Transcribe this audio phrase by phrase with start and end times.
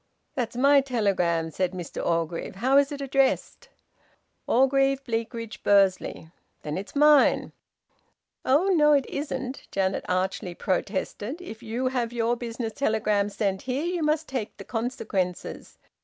[0.33, 2.55] "That's my telegram," said Mr Orgreave.
[2.55, 3.69] "How is it addressed?"
[4.47, 6.31] "Orgreave, Bleakridge, Bursley."
[6.63, 7.51] "Then it's mine."
[8.43, 11.39] "Oh no, it isn't!" Janet archly protested.
[11.39, 15.77] "If you have your business telegrams sent here you must take the consequences.